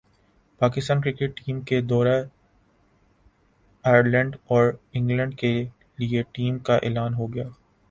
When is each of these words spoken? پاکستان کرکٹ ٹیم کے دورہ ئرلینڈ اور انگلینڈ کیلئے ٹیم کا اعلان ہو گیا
پاکستان 0.61 1.01
کرکٹ 1.01 1.37
ٹیم 1.37 1.59
کے 1.61 1.81
دورہ 1.81 2.15
ئرلینڈ 3.85 4.35
اور 4.47 4.71
انگلینڈ 4.93 5.37
کیلئے 5.37 6.23
ٹیم 6.31 6.57
کا 6.59 6.75
اعلان 6.77 7.13
ہو 7.13 7.33
گیا 7.33 7.47